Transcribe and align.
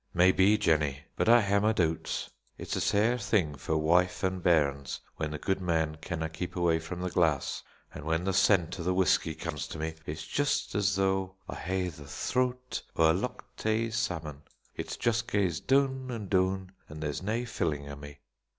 "Maybe, 0.15 0.57
Jennie! 0.57 1.01
But 1.15 1.29
I 1.29 1.41
hae 1.41 1.59
my 1.59 1.73
doots. 1.73 2.27
It's 2.57 2.75
a 2.75 2.81
sair 2.81 3.19
thing 3.19 3.53
for 3.53 3.77
wife 3.77 4.23
an' 4.23 4.39
bairns 4.39 4.99
when 5.17 5.29
the 5.29 5.37
guid 5.37 5.61
man 5.61 5.97
canna 6.01 6.27
keep 6.27 6.57
awa' 6.57 6.79
frae 6.79 6.97
the 6.97 7.11
glass; 7.11 7.61
an' 7.93 8.03
when 8.03 8.23
the 8.23 8.33
scent 8.33 8.79
of 8.79 8.85
the 8.85 8.95
whusky 8.95 9.35
comes 9.35 9.67
to 9.67 9.77
me 9.77 9.93
it's 10.07 10.25
just 10.25 10.73
as 10.73 10.95
though 10.95 11.35
I 11.47 11.53
hae'd 11.53 11.93
the 11.97 12.07
throat 12.07 12.81
o' 12.95 13.11
a 13.11 13.13
Loch 13.13 13.45
Tay 13.55 13.91
salmon; 13.91 14.41
it 14.75 14.97
just 14.99 15.27
gaes 15.31 15.59
doon 15.59 16.09
an' 16.09 16.29
doon, 16.29 16.71
an' 16.89 16.99
there's 17.01 17.21
nae 17.21 17.45
filling 17.45 17.87
o' 17.87 17.95
me." 17.95 18.17